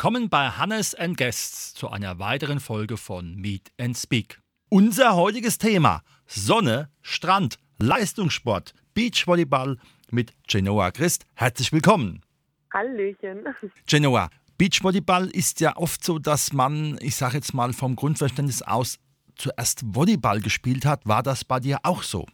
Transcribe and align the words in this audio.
Willkommen 0.00 0.28
bei 0.28 0.48
Hannes 0.50 0.94
and 0.94 1.16
Guests 1.16 1.74
zu 1.74 1.90
einer 1.90 2.18
weiteren 2.18 2.58
Folge 2.58 2.96
von 2.96 3.36
Meet 3.36 3.70
and 3.78 3.96
Speak. 3.96 4.40
Unser 4.68 5.14
heutiges 5.14 5.58
Thema: 5.58 6.02
Sonne, 6.26 6.90
Strand, 7.02 7.58
Leistungssport, 7.82 8.74
Beachvolleyball 8.92 9.78
mit 10.10 10.34
Genoa 10.46 10.90
Christ. 10.90 11.24
Herzlich 11.34 11.72
willkommen. 11.72 12.20
Hallöchen. 12.74 13.42
Genoa, 13.88 14.28
Beachvolleyball 14.58 15.30
ist 15.32 15.60
ja 15.60 15.74
oft 15.76 16.04
so, 16.04 16.18
dass 16.18 16.52
man, 16.52 16.98
ich 17.00 17.16
sage 17.16 17.36
jetzt 17.36 17.54
mal 17.54 17.72
vom 17.72 17.96
Grundverständnis 17.96 18.60
aus, 18.60 18.98
zuerst 19.34 19.82
Volleyball 19.94 20.40
gespielt 20.40 20.84
hat. 20.84 21.06
War 21.06 21.22
das 21.22 21.42
bei 21.42 21.58
dir 21.58 21.78
auch 21.82 22.02
so? 22.02 22.26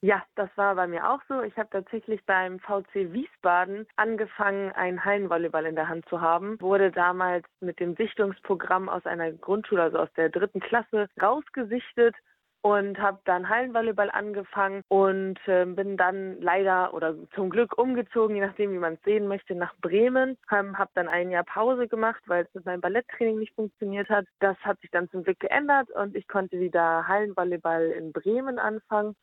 Ja, 0.00 0.24
das 0.34 0.48
war 0.56 0.74
bei 0.74 0.88
mir 0.88 1.08
auch 1.08 1.20
so. 1.28 1.42
Ich 1.42 1.56
habe 1.56 1.68
tatsächlich 1.70 2.20
beim 2.26 2.58
VC 2.58 3.12
Wiesbaden 3.12 3.86
angefangen, 3.94 4.72
einen 4.72 5.04
Hallenvolleyball 5.04 5.66
in 5.66 5.76
der 5.76 5.88
Hand 5.88 6.08
zu 6.08 6.20
haben. 6.20 6.60
Wurde 6.60 6.90
damals 6.90 7.46
mit 7.60 7.78
dem 7.78 7.94
Sichtungsprogramm 7.94 8.88
aus 8.88 9.06
einer 9.06 9.30
Grundschule, 9.30 9.82
also 9.82 9.98
aus 9.98 10.12
der 10.16 10.28
dritten 10.28 10.58
Klasse, 10.58 11.08
rausgesichtet 11.22 12.16
und 12.62 12.98
habe 12.98 13.20
dann 13.24 13.48
Hallenvolleyball 13.48 14.10
angefangen 14.10 14.82
und 14.88 15.38
äh, 15.46 15.64
bin 15.64 15.96
dann 15.96 16.40
leider 16.40 16.92
oder 16.92 17.14
zum 17.34 17.50
Glück 17.50 17.78
umgezogen, 17.78 18.34
je 18.34 18.42
nachdem, 18.42 18.72
wie 18.72 18.78
man 18.78 18.94
es 18.94 19.02
sehen 19.02 19.28
möchte, 19.28 19.54
nach 19.54 19.74
Bremen. 19.80 20.36
Ähm, 20.50 20.76
habe 20.76 20.90
dann 20.94 21.08
ein 21.08 21.30
Jahr 21.30 21.44
Pause 21.44 21.88
gemacht, 21.88 22.22
weil 22.26 22.44
es 22.44 22.54
mit 22.54 22.66
meinem 22.66 22.80
Balletttraining 22.80 23.38
nicht 23.38 23.54
funktioniert 23.54 24.08
hat. 24.08 24.26
Das 24.40 24.56
hat 24.58 24.80
sich 24.80 24.90
dann 24.90 25.08
zum 25.10 25.22
Glück 25.22 25.40
geändert 25.40 25.90
und 25.90 26.16
ich 26.16 26.26
konnte 26.26 26.58
wieder 26.58 27.06
Hallenvolleyball 27.06 27.86
in 27.90 28.12
Bremen 28.12 28.58
anfangen 28.58 29.14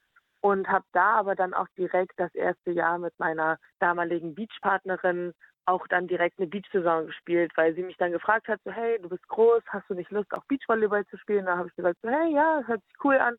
und 0.42 0.68
habe 0.68 0.86
da 0.94 1.16
aber 1.16 1.36
dann 1.36 1.54
auch 1.54 1.68
direkt 1.78 2.14
das 2.18 2.34
erste 2.36 2.72
Jahr 2.72 3.00
mit 3.00 3.18
meiner 3.18 3.58
damaligen 3.80 4.36
Beachpartnerin 4.36 5.34
auch 5.66 5.88
dann 5.88 6.08
direkt 6.08 6.40
eine 6.40 6.48
Beachsaison 6.48 7.08
gespielt, 7.08 7.52
weil 7.56 7.74
sie 7.76 7.84
mich 7.84 7.98
dann 7.98 8.12
gefragt 8.12 8.48
hat, 8.48 8.60
so 8.64 8.72
hey, 8.72 9.00
du 9.02 9.10
bist 9.10 9.28
groß, 9.28 9.64
hast 9.68 9.90
du 9.90 9.94
nicht 9.94 10.12
Lust 10.12 10.32
auch 10.34 10.44
Beachvolleyball 10.46 11.06
zu 11.08 11.18
spielen? 11.18 11.46
Da 11.46 11.58
habe 11.58 11.68
ich 11.68 11.76
gesagt, 11.76 11.98
so 12.02 12.10
hey, 12.10 12.34
ja, 12.34 12.62
hört 12.66 12.82
sich 12.84 13.04
cool 13.04 13.18
an 13.18 13.36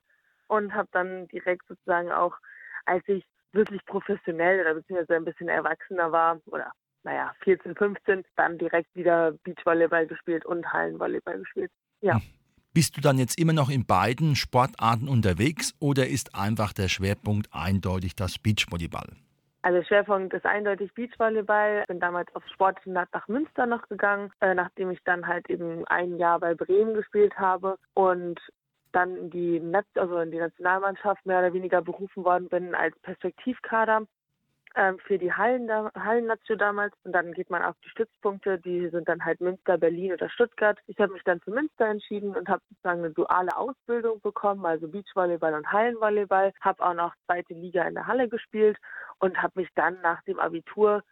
und 0.48 0.74
habe 0.74 0.88
dann 0.92 1.28
direkt 1.28 1.66
sozusagen 1.68 2.10
auch, 2.10 2.36
als 2.84 3.06
ich 3.08 3.24
wirklich 3.52 3.84
professionell 3.86 4.60
oder 4.60 4.74
beziehungsweise 4.74 5.16
ein 5.16 5.24
bisschen 5.24 5.48
erwachsener 5.48 6.12
war 6.12 6.40
oder 6.46 6.72
naja, 7.04 7.32
14, 7.44 7.76
15, 7.76 8.24
dann 8.34 8.58
direkt 8.58 8.94
wieder 8.94 9.32
Beachvolleyball 9.44 10.08
gespielt 10.08 10.44
und 10.44 10.72
Hallenvolleyball 10.72 11.38
gespielt. 11.38 11.70
Ja. 12.00 12.14
Hm. 12.14 12.22
Bist 12.74 12.94
du 12.96 13.00
dann 13.00 13.16
jetzt 13.16 13.38
immer 13.38 13.54
noch 13.54 13.70
in 13.70 13.86
beiden 13.86 14.36
Sportarten 14.36 15.08
unterwegs 15.08 15.74
oder 15.78 16.08
ist 16.08 16.34
einfach 16.34 16.74
der 16.74 16.88
Schwerpunkt 16.88 17.48
eindeutig 17.50 18.16
das 18.16 18.38
Beachvolleyball? 18.38 19.16
Also 19.66 19.82
Schwerpunkt 19.82 20.32
ist 20.32 20.46
eindeutig 20.46 20.94
Beachvolleyball. 20.94 21.80
Ich 21.80 21.88
bin 21.88 21.98
damals 21.98 22.32
aufs 22.36 22.48
Sportinternat 22.52 23.08
nach 23.12 23.26
Münster 23.26 23.66
noch 23.66 23.88
gegangen, 23.88 24.30
äh, 24.40 24.54
nachdem 24.54 24.92
ich 24.92 25.02
dann 25.02 25.26
halt 25.26 25.50
eben 25.50 25.84
ein 25.88 26.18
Jahr 26.18 26.38
bei 26.38 26.54
Bremen 26.54 26.94
gespielt 26.94 27.36
habe 27.36 27.76
und 27.92 28.38
dann 28.92 29.16
in 29.16 29.30
die, 29.30 29.60
also 29.96 30.18
in 30.18 30.30
die 30.30 30.38
Nationalmannschaft 30.38 31.26
mehr 31.26 31.40
oder 31.40 31.52
weniger 31.52 31.82
berufen 31.82 32.24
worden 32.24 32.48
bin 32.48 32.76
als 32.76 32.96
Perspektivkader 33.00 34.06
für 35.06 35.16
die 35.18 35.32
Hallen, 35.32 35.70
Hallen-Nation 35.70 36.58
damals. 36.58 36.94
Und 37.04 37.12
dann 37.12 37.32
geht 37.32 37.48
man 37.48 37.62
auf 37.62 37.74
die 37.84 37.88
Stützpunkte, 37.88 38.58
die 38.58 38.88
sind 38.90 39.08
dann 39.08 39.24
halt 39.24 39.40
Münster, 39.40 39.78
Berlin 39.78 40.12
oder 40.12 40.28
Stuttgart. 40.28 40.78
Ich 40.86 40.98
habe 40.98 41.14
mich 41.14 41.22
dann 41.24 41.40
für 41.40 41.50
Münster 41.50 41.86
entschieden 41.86 42.36
und 42.36 42.48
habe 42.48 42.62
sozusagen 42.68 43.00
eine 43.00 43.10
duale 43.10 43.56
Ausbildung 43.56 44.20
bekommen, 44.20 44.66
also 44.66 44.86
Beachvolleyball 44.88 45.54
und 45.54 45.72
Hallenvolleyball. 45.72 46.52
Habe 46.60 46.84
auch 46.84 46.94
noch 46.94 47.14
zweite 47.24 47.54
Liga 47.54 47.84
in 47.84 47.94
der 47.94 48.06
Halle 48.06 48.28
gespielt 48.28 48.76
und 49.18 49.40
habe 49.42 49.60
mich 49.60 49.68
dann 49.74 50.00
nach 50.02 50.22
dem 50.24 50.38
Abitur 50.38 51.02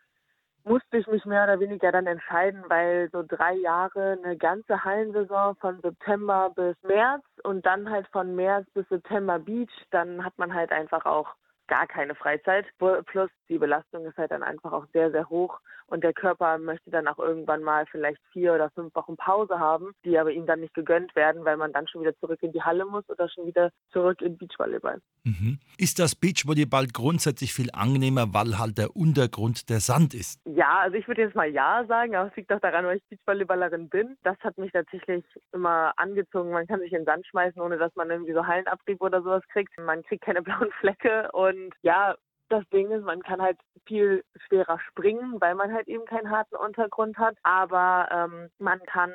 musste 0.65 0.97
ich 0.97 1.07
mich 1.07 1.25
mehr 1.27 1.45
oder 1.45 1.61
weniger 1.61 1.93
dann 1.93 2.07
entscheiden, 2.07 2.65
weil 2.69 3.11
so 3.13 3.23
drei 3.23 3.55
Jahre 3.55 4.19
eine 4.23 4.37
ganze 4.37 4.83
Hallensaison 4.83 5.57
von 5.57 5.81
September 5.81 6.51
bis 6.55 6.75
März 6.83 7.23
und 7.43 7.65
dann 7.67 7.91
halt 7.91 8.09
von 8.09 8.35
März 8.35 8.67
bis 8.73 8.89
September 8.89 9.39
Beach, 9.39 9.73
dann 9.91 10.25
hat 10.25 10.37
man 10.39 10.55
halt 10.55 10.73
einfach 10.73 11.05
auch 11.05 11.35
gar 11.67 11.87
keine 11.87 12.15
Freizeit. 12.15 12.67
Plus 12.79 13.31
die 13.49 13.59
Belastung 13.59 14.07
ist 14.07 14.17
halt 14.17 14.31
dann 14.31 14.43
einfach 14.43 14.73
auch 14.73 14.87
sehr, 14.93 15.11
sehr 15.11 15.29
hoch 15.29 15.61
und 15.87 16.03
der 16.03 16.13
Körper 16.13 16.59
möchte 16.59 16.91
dann 16.91 17.09
auch 17.09 17.19
irgendwann 17.19 17.63
mal 17.63 17.85
vielleicht 17.91 18.21
vier 18.33 18.55
oder 18.55 18.71
fünf 18.71 18.95
Wochen 18.95 19.17
Pause 19.17 19.59
haben, 19.59 19.93
die 20.05 20.19
aber 20.19 20.33
ihm 20.33 20.47
dann 20.47 20.61
nicht 20.61 20.75
gegönnt 20.75 21.15
werden, 21.15 21.45
weil 21.45 21.57
man 21.57 21.73
dann 21.73 21.87
schon 21.89 22.01
wieder 22.01 22.17
zurück 22.19 22.43
in 22.43 22.53
die 22.53 22.63
Halle 22.63 22.87
muss 22.87 23.09
oder 23.09 23.29
schon 23.29 23.47
wieder 23.47 23.71
zurück 23.93 24.21
in 24.23 24.39
Beachvolleyball. 24.39 25.01
Mhm. 25.25 25.59
Ist 25.79 25.99
das 25.99 26.15
Beachvolleyball 26.15 26.87
grundsätzlich 26.93 27.53
viel 27.53 27.71
angenehmer, 27.73 28.33
weil 28.33 28.59
halt 28.59 28.79
der 28.79 28.97
Untergrund 28.97 29.69
der 29.69 29.81
Sand 29.81 30.15
ist? 30.15 30.41
Ja, 30.47 30.81
also 30.81 30.97
ich 30.97 31.07
würde 31.07 31.23
jetzt 31.23 31.35
mal 31.35 31.49
ja 31.49 31.85
sagen, 31.87 32.15
aber 32.17 32.29
es 32.29 32.37
liegt 32.37 32.51
doch 32.51 32.61
daran, 32.61 32.87
weil 32.87 32.97
ich 32.97 33.05
Beachvolleyballerin 33.09 33.89
bin. 33.89 34.17
Das 34.23 34.39
hat 34.41 34.57
mich 34.59 34.73
tatsächlich 34.73 35.25
immer 35.53 35.93
angezogen. 35.97 36.51
Man 36.51 36.67
kann 36.67 36.81
sich 36.81 36.93
in 36.93 37.01
den 37.01 37.07
Sand 37.07 37.27
schmeißen, 37.27 37.61
ohne 37.61 37.77
dass 37.77 37.95
man 37.95 38.11
irgendwie 38.11 38.33
so 38.33 38.47
Hallenabrieb 38.47 39.01
oder 39.01 39.23
sowas 39.23 39.43
kriegt. 39.53 39.77
Man 39.79 40.03
kriegt 40.03 40.25
keine 40.25 40.43
blauen 40.43 40.71
Flecke 40.81 41.31
und 41.33 41.75
ja, 41.83 42.15
das 42.49 42.65
Ding 42.71 42.91
ist, 42.91 43.05
man 43.05 43.23
kann 43.23 43.41
halt 43.41 43.59
viel 43.87 44.25
schwerer 44.47 44.79
springen, 44.89 45.41
weil 45.41 45.55
man 45.55 45.73
halt 45.73 45.89
eben 45.89 46.05
keinen 46.05 46.31
harten 46.31 46.57
Untergrund 46.57 47.19
hat. 47.19 47.37
Aber 47.43 48.09
ähm, 48.11 48.51
man 48.59 48.81
kann, 48.87 49.13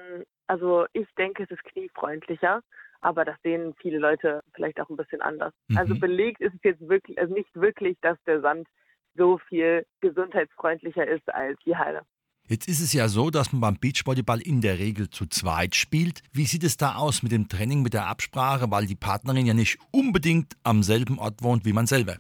also 0.48 0.86
ich 0.94 1.08
denke, 1.18 1.44
es 1.44 1.52
ist 1.52 1.64
kniefreundlicher. 1.64 2.62
Aber 3.02 3.24
das 3.24 3.36
sehen 3.44 3.74
viele 3.82 3.98
Leute 3.98 4.42
vielleicht 4.54 4.80
auch 4.82 4.90
ein 4.90 4.98
bisschen 4.98 5.22
anders. 5.22 5.54
Mhm. 5.68 5.78
Also 5.78 5.96
belegt 5.96 6.42
ist 6.42 6.54
es 6.56 6.64
jetzt 6.64 6.90
wirklich, 6.90 7.18
also 7.18 7.34
nicht 7.34 7.50
wirklich, 7.54 7.98
dass 8.02 8.18
der 8.26 8.42
Sand 8.42 8.68
so 9.16 9.38
viel 9.48 9.86
gesundheitsfreundlicher 10.02 11.08
ist 11.08 11.28
als 11.34 11.58
die 11.66 11.78
Halle. 11.78 12.02
Jetzt 12.48 12.68
ist 12.68 12.82
es 12.82 12.94
ja 12.94 13.08
so, 13.08 13.30
dass 13.30 13.52
man 13.54 13.62
beim 13.62 13.80
Beachvolleyball 13.80 14.42
in 14.42 14.60
der 14.60 14.80
Regel 14.80 15.10
zu 15.10 15.28
zweit 15.28 15.76
spielt. 15.76 16.24
Wie 16.34 16.46
sieht 16.46 16.64
es 16.64 16.78
da 16.78 16.96
aus 16.96 17.22
mit 17.22 17.32
dem 17.32 17.48
Training, 17.48 17.84
mit 17.84 17.94
der 17.94 18.08
Absprache, 18.08 18.72
weil 18.72 18.88
die 18.88 18.96
Partnerin 18.96 19.46
ja 19.46 19.54
nicht 19.54 19.78
unbedingt 19.92 20.54
am 20.64 20.82
selben 20.82 21.20
Ort 21.20 21.44
wohnt 21.44 21.64
wie 21.66 21.74
man 21.74 21.86
selber? 21.86 22.18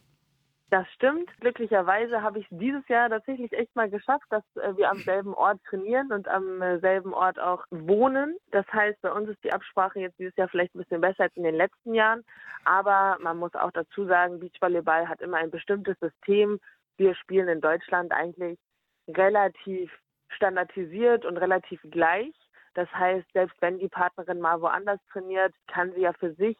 Das 0.69 0.87
stimmt. 0.93 1.31
Glücklicherweise 1.39 2.21
habe 2.21 2.39
ich 2.39 2.47
dieses 2.51 2.87
Jahr 2.87 3.09
tatsächlich 3.09 3.51
echt 3.53 3.75
mal 3.75 3.89
geschafft, 3.89 4.25
dass 4.29 4.43
äh, 4.55 4.77
wir 4.77 4.91
am 4.91 4.99
selben 4.99 5.33
Ort 5.33 5.59
trainieren 5.63 6.11
und 6.11 6.27
am 6.27 6.61
äh, 6.61 6.79
selben 6.79 7.13
Ort 7.13 7.39
auch 7.39 7.65
wohnen. 7.71 8.37
Das 8.51 8.67
heißt, 8.71 9.01
bei 9.01 9.11
uns 9.11 9.29
ist 9.29 9.43
die 9.43 9.51
Absprache 9.51 9.99
jetzt 9.99 10.19
dieses 10.19 10.35
Jahr 10.35 10.47
vielleicht 10.47 10.75
ein 10.75 10.79
bisschen 10.79 11.01
besser 11.01 11.23
als 11.23 11.35
in 11.35 11.43
den 11.43 11.55
letzten 11.55 11.95
Jahren. 11.95 12.23
Aber 12.65 13.17
man 13.19 13.37
muss 13.37 13.55
auch 13.55 13.71
dazu 13.71 14.05
sagen, 14.05 14.39
Beachvolleyball 14.39 15.09
hat 15.09 15.21
immer 15.21 15.37
ein 15.37 15.49
bestimmtes 15.49 15.97
System. 15.99 16.59
Wir 16.97 17.15
spielen 17.15 17.47
in 17.47 17.61
Deutschland 17.61 18.11
eigentlich 18.11 18.59
relativ 19.07 19.91
standardisiert 20.27 21.25
und 21.25 21.37
relativ 21.37 21.81
gleich. 21.89 22.35
Das 22.75 22.91
heißt, 22.93 23.25
selbst 23.33 23.59
wenn 23.59 23.79
die 23.79 23.89
Partnerin 23.89 24.39
mal 24.39 24.61
woanders 24.61 24.99
trainiert, 25.11 25.53
kann 25.67 25.91
sie 25.93 26.01
ja 26.01 26.13
für 26.13 26.33
sich 26.35 26.57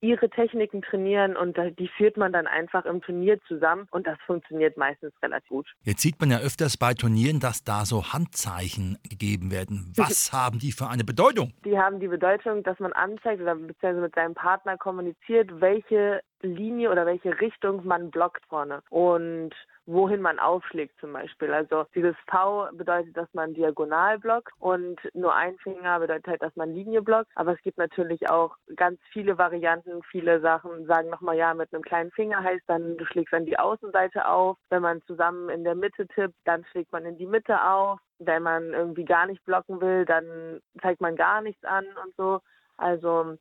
ihre 0.00 0.30
Techniken 0.30 0.82
trainieren 0.82 1.36
und 1.36 1.56
die 1.78 1.88
führt 1.88 2.16
man 2.16 2.32
dann 2.32 2.46
einfach 2.46 2.84
im 2.84 3.02
Turnier 3.02 3.38
zusammen 3.46 3.86
und 3.90 4.06
das 4.06 4.18
funktioniert 4.26 4.76
meistens 4.76 5.12
relativ 5.22 5.50
gut. 5.50 5.66
Jetzt 5.82 6.00
sieht 6.00 6.18
man 6.20 6.30
ja 6.30 6.38
öfters 6.38 6.76
bei 6.76 6.94
Turnieren, 6.94 7.40
dass 7.40 7.64
da 7.64 7.84
so 7.84 8.12
Handzeichen 8.12 8.98
gegeben 9.08 9.50
werden. 9.50 9.92
Was 9.96 10.32
haben 10.32 10.58
die 10.58 10.72
für 10.72 10.88
eine 10.88 11.04
Bedeutung? 11.04 11.52
Die 11.64 11.78
haben 11.78 12.00
die 12.00 12.08
Bedeutung, 12.08 12.62
dass 12.62 12.78
man 12.78 12.92
anzeigt 12.92 13.42
oder 13.42 13.54
beziehungsweise 13.54 14.00
mit 14.00 14.14
seinem 14.14 14.34
Partner 14.34 14.78
kommuniziert, 14.78 15.60
welche 15.60 16.22
Linie 16.42 16.90
oder 16.90 17.04
welche 17.04 17.38
Richtung 17.40 17.84
man 17.86 18.10
blockt 18.10 18.44
vorne. 18.46 18.82
Und 18.88 19.50
wohin 19.90 20.20
man 20.20 20.38
aufschlägt 20.38 20.98
zum 21.00 21.12
Beispiel. 21.12 21.52
Also 21.52 21.84
dieses 21.94 22.14
V 22.30 22.68
bedeutet, 22.72 23.16
dass 23.16 23.32
man 23.34 23.54
diagonal 23.54 24.18
blockt 24.18 24.52
und 24.58 25.00
nur 25.14 25.34
ein 25.34 25.56
Finger 25.58 25.98
bedeutet 25.98 26.26
halt, 26.26 26.42
dass 26.42 26.54
man 26.56 26.74
Linie 26.74 27.02
blockt. 27.02 27.30
Aber 27.34 27.52
es 27.52 27.62
gibt 27.62 27.78
natürlich 27.78 28.30
auch 28.30 28.56
ganz 28.76 29.00
viele 29.12 29.38
Varianten, 29.38 30.02
viele 30.10 30.40
Sachen 30.40 30.86
sagen 30.86 31.10
nochmal, 31.10 31.36
ja, 31.36 31.54
mit 31.54 31.72
einem 31.72 31.82
kleinen 31.82 32.10
Finger 32.12 32.42
heißt 32.42 32.64
dann, 32.66 32.96
du 32.96 33.04
schlägst 33.06 33.34
an 33.34 33.46
die 33.46 33.58
Außenseite 33.58 34.28
auf. 34.28 34.56
Wenn 34.68 34.82
man 34.82 35.02
zusammen 35.02 35.48
in 35.48 35.64
der 35.64 35.74
Mitte 35.74 36.06
tippt, 36.08 36.36
dann 36.44 36.64
schlägt 36.70 36.92
man 36.92 37.04
in 37.04 37.18
die 37.18 37.26
Mitte 37.26 37.62
auf. 37.64 37.98
Wenn 38.18 38.42
man 38.42 38.72
irgendwie 38.72 39.04
gar 39.04 39.26
nicht 39.26 39.44
blocken 39.44 39.80
will, 39.80 40.04
dann 40.04 40.60
zeigt 40.82 41.00
man 41.00 41.16
gar 41.16 41.40
nichts 41.42 41.64
an 41.64 41.84
und 42.04 42.14
so. 42.16 42.40
Also 42.76 43.36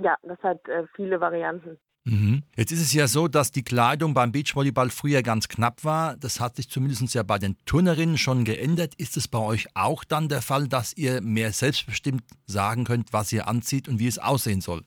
ja, 0.00 0.16
das 0.22 0.42
hat 0.42 0.68
äh, 0.68 0.84
viele 0.94 1.20
Varianten. 1.20 1.78
Mhm. 2.04 2.35
Jetzt 2.58 2.72
ist 2.72 2.80
es 2.80 2.94
ja 2.94 3.06
so, 3.06 3.28
dass 3.28 3.52
die 3.52 3.62
Kleidung 3.62 4.14
beim 4.14 4.32
Beachvolleyball 4.32 4.88
früher 4.88 5.22
ganz 5.22 5.46
knapp 5.46 5.84
war. 5.84 6.16
Das 6.16 6.40
hat 6.40 6.56
sich 6.56 6.70
zumindest 6.70 7.14
ja 7.14 7.22
bei 7.22 7.36
den 7.36 7.58
Turnerinnen 7.66 8.16
schon 8.16 8.46
geändert. 8.46 8.94
Ist 8.96 9.18
es 9.18 9.28
bei 9.28 9.38
euch 9.38 9.66
auch 9.74 10.04
dann 10.04 10.30
der 10.30 10.40
Fall, 10.40 10.66
dass 10.66 10.96
ihr 10.96 11.20
mehr 11.20 11.50
selbstbestimmt 11.50 12.22
sagen 12.46 12.84
könnt, 12.84 13.12
was 13.12 13.30
ihr 13.30 13.46
anzieht 13.46 13.88
und 13.88 13.98
wie 13.98 14.06
es 14.06 14.18
aussehen 14.18 14.62
soll? 14.62 14.80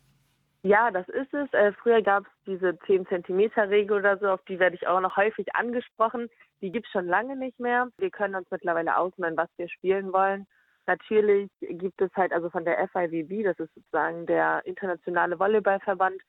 Ja, 0.64 0.90
das 0.90 1.08
ist 1.10 1.32
es. 1.32 1.54
Äh, 1.54 1.72
früher 1.74 2.02
gab 2.02 2.26
es 2.26 2.32
diese 2.48 2.76
10 2.88 3.06
Zentimeter 3.06 3.70
Regel 3.70 3.98
oder 4.00 4.18
so, 4.18 4.30
auf 4.30 4.44
die 4.50 4.58
werde 4.58 4.76
ich 4.76 4.88
auch 4.88 5.00
noch 5.00 5.16
häufig 5.16 5.54
angesprochen. 5.54 6.28
Die 6.62 6.72
gibt 6.72 6.88
es 6.88 6.92
schon 6.92 7.06
lange 7.06 7.38
nicht 7.38 7.60
mehr. 7.60 7.88
Wir 8.00 8.10
können 8.10 8.34
uns 8.34 8.48
mittlerweile 8.50 8.98
ausmalen, 8.98 9.38
was 9.38 9.50
wir 9.58 9.70
spielen 9.70 10.12
wollen. 10.12 10.48
Natürlich 10.88 11.52
gibt 11.62 12.02
es 12.02 12.10
halt 12.16 12.34
also 12.34 12.50
von 12.50 12.66
der 12.66 12.80
FIVB, 12.90 13.44
das 13.44 13.60
ist 13.60 13.76
sozusagen 13.76 14.26
der 14.26 14.66
internationale 14.66 15.38
Volleyballverband, 15.38 16.20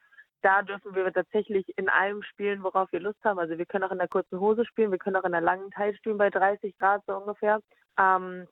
da 0.42 0.62
dürfen 0.62 0.94
wir 0.94 1.12
tatsächlich 1.12 1.66
in 1.76 1.88
allem 1.88 2.22
spielen, 2.22 2.62
worauf 2.62 2.90
wir 2.92 3.00
Lust 3.00 3.22
haben. 3.24 3.38
Also 3.38 3.58
wir 3.58 3.66
können 3.66 3.84
auch 3.84 3.92
in 3.92 3.98
der 3.98 4.08
kurzen 4.08 4.40
Hose 4.40 4.64
spielen, 4.64 4.90
wir 4.90 4.98
können 4.98 5.16
auch 5.16 5.24
in 5.24 5.32
der 5.32 5.40
langen 5.40 5.70
Teil 5.70 5.94
spielen 5.96 6.18
bei 6.18 6.30
30 6.30 6.76
Grad 6.78 7.02
so 7.06 7.16
ungefähr. 7.16 7.60
Ähm, 7.98 8.46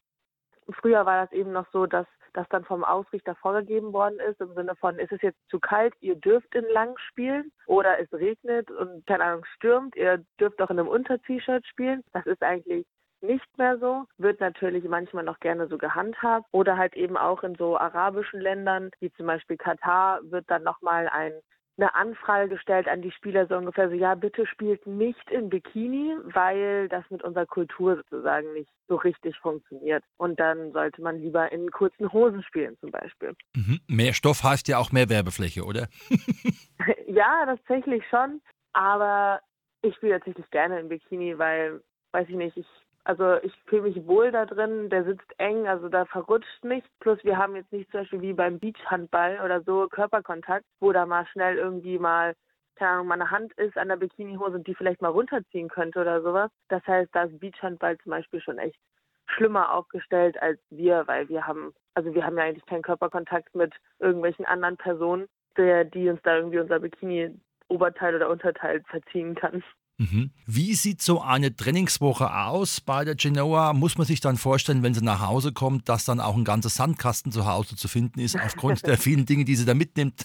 früher 0.81 1.07
war 1.07 1.25
das 1.25 1.33
eben 1.33 1.53
noch 1.53 1.67
so, 1.73 1.87
dass 1.87 2.07
das 2.35 2.49
dann 2.51 2.65
vom 2.65 2.85
Ausrichter 2.85 3.35
vorgegeben 3.37 3.93
worden 3.93 4.21
ist, 4.21 4.41
im 4.41 4.55
Sinne 4.55 4.77
von, 4.77 4.99
ist 4.99 5.13
es 5.13 5.23
jetzt 5.23 5.39
zu 5.49 5.59
kalt, 5.59 5.95
ihr 6.01 6.15
dürft 6.15 6.55
in 6.55 6.65
lang 6.73 6.97
spielen 6.99 7.51
oder 7.67 7.99
es 7.99 8.13
regnet 8.13 8.71
und 8.71 9.07
keine 9.07 9.25
Ahnung 9.25 9.45
stürmt, 9.57 9.97
ihr 9.97 10.25
dürft 10.39 10.61
auch 10.61 10.71
in 10.71 10.79
einem 10.79 10.89
Unter-T-Shirt 10.89 11.67
spielen. 11.67 12.05
Das 12.13 12.27
ist 12.27 12.43
eigentlich 12.43 12.87
nicht 13.21 13.59
mehr 13.59 13.79
so, 13.79 14.05
wird 14.19 14.41
natürlich 14.41 14.85
manchmal 14.85 15.25
noch 15.25 15.41
gerne 15.41 15.67
so 15.67 15.79
gehandhabt 15.79 16.47
oder 16.53 16.77
halt 16.77 16.95
eben 16.95 17.17
auch 17.17 17.43
in 17.43 17.57
so 17.57 17.77
arabischen 17.77 18.41
Ländern, 18.41 18.91
wie 19.01 19.11
zum 19.13 19.27
Beispiel 19.27 19.57
Katar, 19.57 20.21
wird 20.23 20.49
dann 20.49 20.63
nochmal 20.63 21.09
ein 21.09 21.33
eine 21.79 21.95
Anfrage 21.95 22.49
gestellt 22.49 22.89
an 22.89 23.03
die 23.03 23.13
Spieler, 23.13 23.47
so 23.47 23.57
ungefähr 23.57 23.89
so, 23.89 23.95
ja, 23.95 24.15
bitte 24.15 24.47
spielt 24.47 24.87
nicht 24.87 25.31
in 25.31 25.49
Bikini, 25.49 26.17
weil 26.25 26.89
das 26.89 27.05
mit 27.11 27.23
unserer 27.23 27.47
Kultur 27.47 27.97
sozusagen 27.97 28.53
nicht 28.53 28.71
so 28.89 28.97
richtig 28.97 29.37
funktioniert. 29.39 30.05
Und 30.17 30.41
dann 30.41 30.73
sollte 30.73 31.01
man 31.01 31.19
lieber 31.19 31.51
in 31.53 31.71
kurzen 31.71 32.13
Hosen 32.13 32.43
spielen 32.43 32.77
zum 32.81 32.91
Beispiel. 32.91 33.35
Mhm. 33.55 33.81
Mehr 33.87 34.13
Stoff 34.13 34.43
heißt 34.43 34.69
ja 34.69 34.79
auch 34.79 34.93
mehr 34.93 35.09
Werbefläche, 35.09 35.65
oder? 35.65 35.89
ja, 37.07 37.45
tatsächlich 37.47 38.03
schon. 38.11 38.41
Aber 38.73 39.41
ich 39.83 39.95
spiele 39.95 40.19
tatsächlich 40.19 40.51
gerne 40.51 40.81
in 40.81 40.89
Bikini, 40.89 41.39
weil, 41.39 41.81
weiß 42.13 42.29
ich 42.29 42.37
nicht, 42.37 42.57
ich 42.57 42.67
also 43.05 43.37
ich 43.43 43.55
fühle 43.67 43.83
mich 43.83 44.07
wohl 44.07 44.31
da 44.31 44.45
drin, 44.47 44.91
der 44.91 45.05
sitzt 45.05 45.33
eng, 45.39 45.67
also 45.67 45.89
da 45.89 46.05
verrutscht 46.05 46.65
nicht. 46.65 46.87
Plus 47.01 47.23
wir 47.25 47.39
haben 47.39 47.57
jetzt 47.57 47.73
nicht 47.73 47.91
zum 47.91 48.01
Beispiel 48.01 48.21
wie 48.21 48.33
beim 48.33 48.59
Beachhandball 48.59 49.41
oder 49.45 49.63
so 49.63 49.89
Körperkontakt, 49.89 50.67
wo 50.81 50.93
da 50.93 51.07
mal 51.07 51.27
schnell 51.27 51.57
irgendwie 51.57 51.99
mal 51.99 52.35
keine 52.79 52.93
Ahnung, 52.93 53.09
meine 53.09 53.31
Hand 53.31 53.53
ist 53.55 53.77
an 53.77 53.89
der 53.89 53.97
Bikinihose 53.97 54.57
und 54.57 54.67
die 54.67 54.75
vielleicht 54.75 55.03
mal 55.03 55.09
runterziehen 55.09 55.69
könnte 55.69 56.01
oder 56.01 56.23
sowas. 56.23 56.51
Das 56.69 56.87
heißt, 56.87 57.11
da 57.13 57.25
ist 57.25 57.41
Beachhandball 57.41 57.99
zum 57.99 58.11
Beispiel 58.11 58.41
schon 58.41 58.59
echt 58.59 58.79
schlimmer 59.27 59.73
aufgestellt 59.75 60.41
als 60.41 60.59
wir, 60.71 61.07
weil 61.07 61.29
wir 61.29 61.47
haben, 61.47 61.75
also 61.95 62.15
wir 62.15 62.25
haben 62.25 62.39
ja 62.39 62.45
eigentlich 62.45 62.67
keinen 62.67 62.83
Körperkontakt 62.83 63.55
mit 63.55 63.75
irgendwelchen 63.99 64.47
anderen 64.47 64.77
Personen, 64.77 65.29
der, 65.57 65.85
die 65.85 66.09
uns 66.09 66.21
da 66.23 66.37
irgendwie 66.37 66.61
unser 66.61 66.79
Bikini-Oberteil 66.79 68.15
oder 68.15 68.31
Unterteil 68.31 68.83
verziehen 68.89 69.35
kann. 69.35 69.63
Mhm. 69.99 70.31
Wie 70.47 70.75
sieht 70.75 71.03
so 71.03 71.21
eine 71.21 71.55
Trainingswoche 71.57 72.33
aus 72.33 72.81
bei 72.81 73.05
der 73.05 73.17
Genoa? 73.17 73.73
Muss 73.73 73.99
man 73.99 74.07
sich 74.07 74.21
dann 74.21 74.37
vorstellen, 74.37 74.85
wenn 74.85 74.95
sie 74.95 75.05
nach 75.05 75.27
Hause 75.27 75.53
kommt, 75.53 75.89
dass 75.89 76.05
dann 76.05 76.21
auch 76.21 76.37
ein 76.37 76.45
ganzer 76.45 76.69
Sandkasten 76.69 77.33
zu 77.33 77.47
Hause 77.47 77.75
zu 77.75 77.89
finden 77.89 78.21
ist, 78.21 78.37
aufgrund 78.41 78.83
der 78.87 78.97
vielen 78.97 79.27
Dinge, 79.27 79.45
die 79.45 79.57
sie 79.57 79.67
da 79.67 79.75
mitnimmt? 79.75 80.25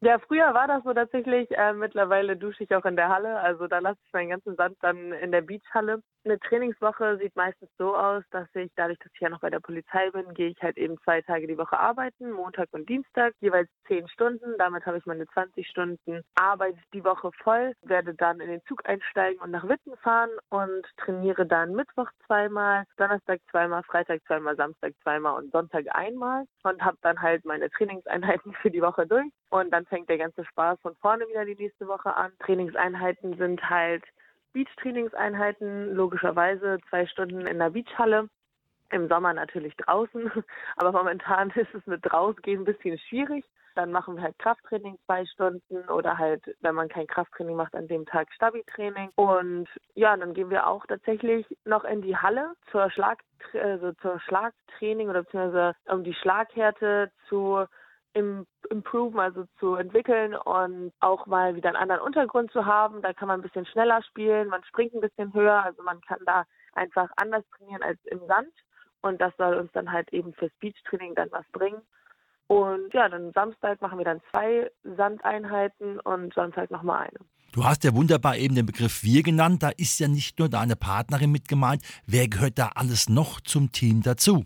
Ja, 0.00 0.18
früher 0.18 0.52
war 0.54 0.66
das 0.68 0.82
so 0.84 0.92
tatsächlich. 0.92 1.50
Äh, 1.50 1.74
mittlerweile 1.74 2.36
dusche 2.36 2.64
ich 2.64 2.74
auch 2.74 2.84
in 2.84 2.96
der 2.96 3.10
Halle. 3.10 3.40
Also 3.40 3.66
da 3.66 3.78
lasse 3.78 3.98
ich 4.06 4.12
meinen 4.12 4.30
ganzen 4.30 4.56
Sand 4.56 4.76
dann 4.80 5.12
in 5.12 5.32
der 5.32 5.42
Beachhalle. 5.42 6.02
Eine 6.26 6.40
Trainingswoche 6.40 7.18
sieht 7.18 7.36
meistens 7.36 7.68
so 7.76 7.94
aus, 7.94 8.24
dass 8.30 8.48
ich, 8.54 8.72
dadurch, 8.76 8.98
dass 9.00 9.12
ich 9.12 9.20
ja 9.20 9.28
noch 9.28 9.40
bei 9.40 9.50
der 9.50 9.60
Polizei 9.60 10.10
bin, 10.10 10.32
gehe 10.32 10.48
ich 10.48 10.62
halt 10.62 10.78
eben 10.78 10.96
zwei 11.04 11.20
Tage 11.20 11.46
die 11.46 11.58
Woche 11.58 11.78
arbeiten, 11.78 12.30
Montag 12.30 12.68
und 12.72 12.88
Dienstag, 12.88 13.34
jeweils 13.40 13.68
zehn 13.86 14.08
Stunden. 14.08 14.56
Damit 14.56 14.86
habe 14.86 14.96
ich 14.96 15.04
meine 15.04 15.26
20 15.26 15.68
Stunden 15.68 16.22
Arbeit 16.34 16.76
die 16.94 17.04
Woche 17.04 17.30
voll, 17.42 17.74
werde 17.82 18.14
dann 18.14 18.40
in 18.40 18.48
den 18.48 18.62
Zug 18.64 18.88
einsteigen 18.88 19.38
und 19.42 19.50
nach 19.50 19.68
Witten 19.68 19.94
fahren 19.98 20.30
und 20.48 20.86
trainiere 20.96 21.44
dann 21.44 21.74
Mittwoch 21.74 22.08
zweimal, 22.24 22.84
Donnerstag 22.96 23.40
zweimal, 23.50 23.82
Freitag 23.82 24.22
zweimal, 24.26 24.56
Samstag 24.56 24.94
zweimal 25.02 25.36
und 25.36 25.52
Sonntag 25.52 25.84
einmal 25.94 26.46
und 26.62 26.82
habe 26.82 26.96
dann 27.02 27.20
halt 27.20 27.44
meine 27.44 27.68
Trainingseinheiten 27.68 28.54
für 28.62 28.70
die 28.70 28.80
Woche 28.80 29.06
durch. 29.06 29.30
Und 29.50 29.70
dann 29.74 29.84
fängt 29.84 30.08
der 30.08 30.18
ganze 30.18 30.42
Spaß 30.46 30.80
von 30.80 30.96
vorne 31.02 31.28
wieder 31.28 31.44
die 31.44 31.54
nächste 31.54 31.86
Woche 31.86 32.16
an. 32.16 32.32
Trainingseinheiten 32.38 33.36
sind 33.36 33.68
halt 33.68 34.04
Beach-Trainingseinheiten, 34.54 35.94
logischerweise 35.94 36.78
zwei 36.88 37.06
Stunden 37.06 37.46
in 37.46 37.58
der 37.58 37.70
Beachhalle. 37.70 38.30
Im 38.90 39.08
Sommer 39.08 39.34
natürlich 39.34 39.76
draußen, 39.76 40.30
aber 40.76 40.92
momentan 40.92 41.50
ist 41.50 41.74
es 41.74 41.86
mit 41.86 42.10
rausgehen 42.12 42.62
ein 42.62 42.64
bisschen 42.64 42.98
schwierig. 42.98 43.44
Dann 43.74 43.90
machen 43.90 44.14
wir 44.14 44.22
halt 44.22 44.38
Krafttraining 44.38 44.98
zwei 45.04 45.26
Stunden 45.26 45.88
oder 45.88 46.16
halt, 46.16 46.42
wenn 46.60 46.76
man 46.76 46.88
kein 46.88 47.08
Krafttraining 47.08 47.56
macht, 47.56 47.74
an 47.74 47.88
dem 47.88 48.06
Tag 48.06 48.32
Stabi-Training. 48.32 49.10
Und 49.16 49.68
ja, 49.94 50.16
dann 50.16 50.32
gehen 50.32 50.50
wir 50.50 50.68
auch 50.68 50.86
tatsächlich 50.86 51.44
noch 51.64 51.82
in 51.84 52.00
die 52.00 52.16
Halle 52.16 52.52
zur 52.70 52.88
Schlag, 52.90 53.18
also 53.52 53.92
zur 53.94 54.20
Schlagtraining 54.20 55.08
oder 55.08 55.24
beziehungsweise 55.24 55.74
um 55.86 56.04
die 56.04 56.14
Schlaghärte 56.14 57.10
zu 57.28 57.66
im 58.14 58.46
improven, 58.70 59.20
also 59.20 59.44
zu 59.58 59.74
entwickeln 59.74 60.34
und 60.34 60.92
auch 61.00 61.26
mal 61.26 61.54
wieder 61.54 61.68
einen 61.68 61.76
anderen 61.76 62.00
Untergrund 62.00 62.50
zu 62.50 62.64
haben. 62.64 63.02
Da 63.02 63.12
kann 63.12 63.28
man 63.28 63.40
ein 63.40 63.42
bisschen 63.42 63.66
schneller 63.66 64.02
spielen, 64.02 64.48
man 64.48 64.64
springt 64.64 64.94
ein 64.94 65.00
bisschen 65.00 65.32
höher, 65.34 65.62
also 65.62 65.82
man 65.82 66.00
kann 66.00 66.20
da 66.24 66.44
einfach 66.72 67.08
anders 67.16 67.44
trainieren 67.56 67.82
als 67.82 67.98
im 68.06 68.20
Sand. 68.26 68.52
Und 69.02 69.20
das 69.20 69.32
soll 69.36 69.54
uns 69.56 69.70
dann 69.72 69.92
halt 69.92 70.10
eben 70.12 70.32
fürs 70.32 70.52
Beachtraining 70.60 71.14
dann 71.14 71.30
was 71.30 71.44
bringen. 71.52 71.82
Und 72.46 72.92
ja, 72.94 73.08
dann 73.08 73.32
Samstag 73.32 73.80
machen 73.80 73.98
wir 73.98 74.04
dann 74.04 74.20
zwei 74.30 74.70
Sandeinheiten 74.82 76.00
und 76.00 76.32
Sonntag 76.34 76.70
nochmal 76.70 77.08
eine. 77.08 77.18
Du 77.52 77.64
hast 77.64 77.84
ja 77.84 77.94
wunderbar 77.94 78.36
eben 78.36 78.54
den 78.54 78.66
Begriff 78.66 79.04
wir 79.04 79.22
genannt. 79.22 79.62
Da 79.62 79.70
ist 79.76 80.00
ja 80.00 80.08
nicht 80.08 80.38
nur 80.38 80.48
deine 80.48 80.74
Partnerin 80.74 81.30
mit 81.30 81.48
gemeint. 81.48 81.82
Wer 82.06 82.28
gehört 82.28 82.58
da 82.58 82.72
alles 82.74 83.08
noch 83.08 83.40
zum 83.40 83.70
Team 83.72 84.02
dazu? 84.02 84.44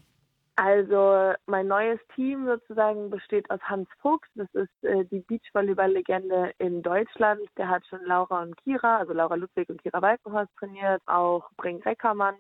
Also 0.61 1.35
mein 1.47 1.69
neues 1.69 2.01
Team 2.17 2.45
sozusagen 2.45 3.11
besteht 3.11 3.49
aus 3.49 3.61
Hans 3.63 3.89
Fuchs, 4.03 4.29
das 4.35 4.49
ist 4.55 4.85
äh, 4.85 5.05
die 5.05 5.21
Beachvolleyball-Legende 5.21 6.51
in 6.59 6.83
Deutschland. 6.83 7.43
Der 7.57 7.69
hat 7.69 7.87
schon 7.87 8.05
Laura 8.05 8.43
und 8.43 8.57
Kira, 8.57 8.97
also 8.97 9.13
Laura 9.13 9.37
Ludwig 9.37 9.69
und 9.69 9.81
Kira 9.81 10.03
Walkenhorst 10.03 10.51
trainiert, 10.59 11.01
auch 11.07 11.49
Brink 11.59 11.87
Reckermann 11.87 12.35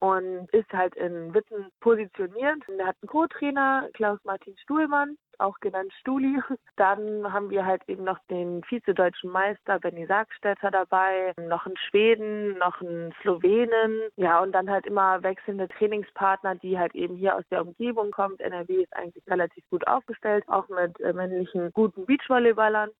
und 0.00 0.50
ist 0.52 0.70
halt 0.74 0.94
in 0.96 1.32
Witten 1.32 1.68
positioniert. 1.80 2.62
Er 2.76 2.88
hat 2.88 2.96
einen 3.00 3.08
Co-Trainer, 3.08 3.88
Klaus-Martin 3.94 4.54
Stuhlmann, 4.58 5.16
auch 5.42 5.58
genannt 5.60 5.92
Stuli. 6.00 6.40
Dann 6.76 7.32
haben 7.32 7.50
wir 7.50 7.66
halt 7.66 7.82
eben 7.88 8.04
noch 8.04 8.18
den 8.30 8.62
Vize-Deutschen 8.64 9.30
Meister 9.30 9.78
Benny 9.78 10.06
Sargstetter 10.06 10.70
dabei, 10.70 11.32
noch 11.36 11.66
einen 11.66 11.76
Schweden, 11.76 12.58
noch 12.58 12.80
einen 12.80 13.12
Slowenen, 13.20 14.00
ja, 14.16 14.40
und 14.40 14.52
dann 14.52 14.70
halt 14.70 14.86
immer 14.86 15.22
wechselnde 15.22 15.68
Trainingspartner, 15.68 16.54
die 16.56 16.78
halt 16.78 16.94
eben 16.94 17.16
hier 17.16 17.36
aus 17.36 17.44
der 17.50 17.62
Umgebung 17.62 18.10
kommen. 18.10 18.38
NRW 18.38 18.82
ist 18.82 18.96
eigentlich 18.96 19.26
relativ 19.26 19.64
gut 19.70 19.86
aufgestellt, 19.86 20.44
auch 20.48 20.68
mit 20.68 20.98
äh, 21.00 21.12
männlichen 21.12 21.72
guten 21.72 22.06
Beachvolleyballern. 22.06 22.90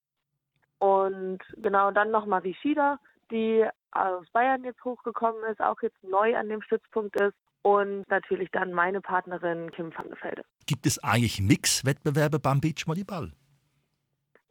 Und 0.78 1.38
genau 1.58 1.92
dann 1.92 2.10
noch 2.10 2.26
Marie 2.26 2.54
Schieder, 2.60 2.98
die 3.30 3.64
aus 3.92 4.26
Bayern 4.32 4.64
jetzt 4.64 4.84
hochgekommen 4.84 5.42
ist, 5.50 5.60
auch 5.60 5.80
jetzt 5.82 6.02
neu 6.02 6.36
an 6.36 6.48
dem 6.48 6.62
Stützpunkt 6.62 7.20
ist. 7.20 7.34
Und 7.64 8.10
natürlich 8.10 8.50
dann 8.50 8.72
meine 8.72 9.00
Partnerin 9.00 9.70
Kim 9.70 9.92
van 9.96 10.08
der 10.08 10.20
Velde. 10.20 10.42
Gibt 10.66 10.84
es 10.84 10.98
eigentlich 11.04 11.40
Mix-Wettbewerbe 11.40 12.40
beim 12.40 12.60
Beachvolleyball? 12.60 13.30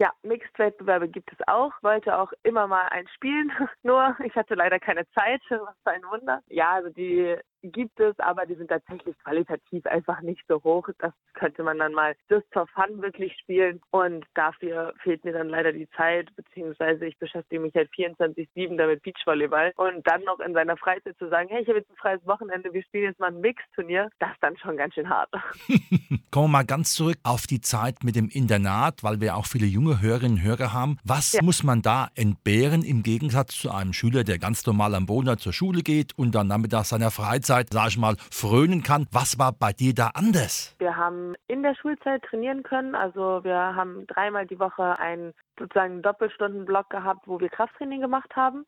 Ja, 0.01 0.12
Mixed-Wettbewerbe 0.24 1.10
gibt 1.10 1.32
es 1.32 1.38
auch. 1.48 1.74
Wollte 1.84 2.18
auch 2.18 2.32
immer 2.42 2.66
mal 2.66 2.88
ein 2.88 3.08
spielen. 3.10 3.51
Nur 3.84 4.16
ich 4.25 4.34
hatte 4.36 4.56
leider 4.56 4.80
keine 4.80 5.08
Zeit. 5.12 5.42
Was 5.50 5.75
für 5.84 5.92
ein 5.92 6.01
Wunder. 6.10 6.42
Ja, 6.48 6.72
also 6.74 6.90
die 6.90 7.36
gibt 7.62 8.00
es, 8.00 8.18
aber 8.20 8.46
die 8.46 8.56
sind 8.56 8.70
tatsächlich 8.70 9.15
qualitativ 9.24 9.86
einfach 9.86 10.22
nicht 10.22 10.41
so 10.48 10.62
hoch. 10.63 10.88
Das 11.00 11.13
könnte 11.34 11.63
man 11.63 11.77
dann 11.80 11.94
mal 11.94 12.15
just 12.30 12.46
for 12.51 12.68
fun 12.68 13.01
wirklich 13.01 13.34
spielen. 13.39 13.82
Und 13.91 14.25
dafür 14.34 14.94
fehlt 15.03 15.24
mir 15.24 15.34
dann 15.34 15.50
leider 15.50 15.72
die 15.72 15.89
Zeit, 15.91 16.36
beziehungsweise 16.36 17.06
ich 17.06 17.18
beschäftige 17.18 17.62
mich 17.62 17.74
halt 17.75 17.89
24-7 17.91 18.77
damit 18.77 19.03
Beachvolleyball. 19.03 19.74
Und 19.75 20.06
dann 20.08 20.24
noch 20.24 20.39
in 20.39 20.53
seiner 20.53 20.77
Freizeit 20.77 21.18
zu 21.18 21.30
sagen, 21.30 21.50
hey, 21.50 21.62
ich 21.62 21.68
habe 21.68 21.80
jetzt 21.80 21.89
ein 21.89 21.98
freies 21.98 22.25
Wochenende, 22.25 22.74
wir 22.74 22.84
spielen 22.84 23.06
jetzt 23.06 23.20
mal 23.20 23.27
ein 23.27 23.41
Mix-Turnier, 23.41 24.10
das 24.20 24.32
ist 24.32 24.41
dann 24.44 24.58
schon 24.58 24.77
ganz 24.77 24.94
schön 24.94 25.10
hart. 25.10 25.30
Kommen 26.32 26.46
wir 26.46 26.60
mal 26.60 26.65
ganz 26.65 26.94
zurück 26.94 27.18
auf 27.24 27.48
die 27.48 27.62
Zeit 27.62 28.03
mit 28.03 28.15
dem 28.15 28.30
Internat, 28.30 29.03
weil 29.03 29.22
wir 29.22 29.36
auch 29.36 29.46
viele 29.46 29.65
junge 29.65 30.01
Hörerinnen 30.01 30.38
und 30.38 30.44
Hörer 30.44 30.74
haben. 30.74 30.98
Was 31.03 31.34
ja. 31.34 31.41
muss 31.44 31.63
man 31.63 31.82
da 31.82 32.10
entbehren 32.15 32.84
im 32.84 33.03
Gegensatz 33.03 33.56
zu 33.56 33.72
einem 33.72 33.94
Schüler, 33.94 34.24
der 34.24 34.39
ganz 34.39 34.65
normal 34.65 34.96
am 34.96 35.06
Boden 35.06 35.38
zur 35.38 35.53
Schule 35.53 35.82
geht 35.82 36.18
und 36.18 36.34
dann 36.34 36.48
nachmittags 36.48 36.89
seiner 36.89 37.12
Freizeit 37.12 37.50
Schulzeit, 37.51 37.74
sag 37.74 37.88
ich 37.89 37.98
mal, 37.98 38.15
frönen 38.31 38.81
kann. 38.81 39.08
Was 39.12 39.38
war 39.38 39.51
bei 39.51 39.74
dir 39.74 39.93
da 39.93 40.12
anders? 40.13 40.74
Wir 40.79 40.96
haben 40.96 41.36
in 41.50 41.63
der 41.63 41.75
Schulzeit 41.75 42.24
trainieren 42.24 42.63
können. 42.63 42.96
Also 42.96 43.43
wir 43.43 43.75
haben 43.75 44.08
dreimal 44.08 44.48
die 44.48 44.58
Woche 44.58 44.98
einen 45.00 45.34
sozusagen 45.60 46.01
Doppelstundenblock 46.01 46.89
gehabt, 46.89 47.27
wo 47.27 47.41
wir 47.41 47.50
Krafttraining 47.50 48.00
gemacht 48.00 48.34
haben. 48.38 48.65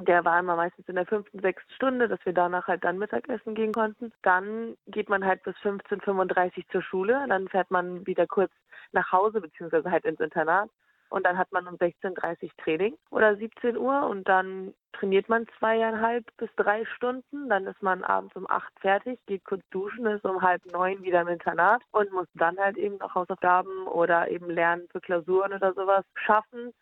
Der 0.00 0.24
war 0.24 0.38
immer 0.38 0.54
meistens 0.54 0.88
in 0.88 0.94
der 0.94 1.06
fünften, 1.06 1.40
sechsten 1.40 1.72
Stunde, 1.72 2.06
dass 2.06 2.24
wir 2.24 2.32
danach 2.32 2.68
halt 2.68 2.84
dann 2.84 2.98
Mittagessen 2.98 3.56
gehen 3.56 3.72
konnten. 3.72 4.12
Dann 4.22 4.76
geht 4.86 5.08
man 5.08 5.24
halt 5.24 5.42
bis 5.42 5.56
15.35 5.56 6.58
Uhr 6.58 6.64
zur 6.70 6.82
Schule. 6.82 7.26
Dann 7.28 7.48
fährt 7.48 7.72
man 7.72 8.06
wieder 8.06 8.28
kurz 8.28 8.52
nach 8.92 9.10
Hause, 9.10 9.40
beziehungsweise 9.40 9.90
halt 9.90 10.04
ins 10.04 10.20
Internat. 10.20 10.70
Und 11.12 11.26
dann 11.26 11.36
hat 11.36 11.52
man 11.52 11.68
um 11.68 11.74
16.30 11.74 12.44
Uhr 12.44 12.50
Training 12.56 12.96
oder 13.10 13.36
17 13.36 13.76
Uhr 13.76 14.06
und 14.06 14.26
dann 14.26 14.72
trainiert 14.94 15.28
man 15.28 15.46
zweieinhalb 15.58 16.24
bis 16.38 16.48
drei 16.56 16.86
Stunden. 16.86 17.50
Dann 17.50 17.66
ist 17.66 17.82
man 17.82 18.02
abends 18.02 18.34
um 18.34 18.48
acht 18.48 18.72
fertig, 18.80 19.20
geht 19.26 19.44
kurz 19.44 19.62
duschen, 19.70 20.06
ist 20.06 20.24
um 20.24 20.40
halb 20.40 20.64
neun 20.72 21.02
wieder 21.02 21.20
im 21.20 21.28
Internat 21.28 21.82
und 21.90 22.10
muss 22.12 22.26
dann 22.32 22.58
halt 22.58 22.78
eben 22.78 22.96
noch 22.96 23.14
Hausaufgaben 23.14 23.86
oder 23.88 24.30
eben 24.30 24.48
Lernen 24.48 24.88
für 24.90 25.02
Klausuren 25.02 25.52
oder 25.52 25.74
sowas 25.74 26.06
schaffen. 26.14 26.72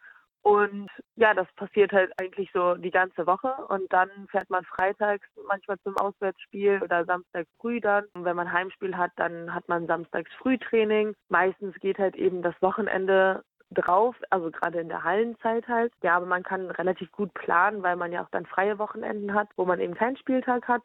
Und 0.43 0.89
ja, 1.17 1.35
das 1.35 1.49
passiert 1.57 1.93
halt 1.93 2.13
eigentlich 2.21 2.51
so 2.55 2.75
die 2.77 2.91
ganze 2.91 3.27
Woche. 3.27 3.53
Und 3.69 3.93
dann 3.93 4.11
fährt 4.31 4.49
man 4.49 4.65
freitags 4.65 5.27
manchmal 5.47 5.79
zum 5.81 5.97
Auswärtsspiel 5.99 6.81
oder 6.83 7.05
samstags 7.05 7.51
früh 7.61 7.81
dann. 7.81 8.05
Und 8.15 8.25
wenn 8.25 8.37
man 8.37 8.53
Heimspiel 8.53 8.97
hat, 8.97 9.11
dann 9.17 9.53
hat 9.53 9.69
man 9.69 9.87
samstags 9.87 10.31
Frühtraining. 10.39 11.15
Meistens 11.29 11.75
geht 11.81 11.99
halt 11.99 12.15
eben 12.15 12.43
das 12.43 12.55
Wochenende 12.63 13.43
drauf, 13.71 14.17
also 14.31 14.51
gerade 14.51 14.81
in 14.81 14.89
der 14.89 15.05
Hallenzeit 15.05 15.67
halt. 15.69 15.93
Ja, 16.03 16.17
aber 16.17 16.27
man 16.27 16.43
kann 16.43 16.71
relativ 16.71 17.11
gut 17.13 17.33
planen, 17.35 17.83
weil 17.83 17.97
man 17.97 18.13
ja 18.13 18.23
auch 18.23 18.31
dann 18.31 18.47
freie 18.47 18.79
Wochenenden 18.79 19.35
hat, 19.35 19.49
wo 19.57 19.65
man 19.65 19.81
eben 19.81 19.95
keinen 19.95 20.17
Spieltag 20.17 20.69
hat. 20.69 20.83